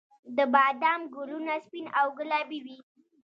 [0.35, 2.79] د بادام ګلونه سپین او ګلابي وي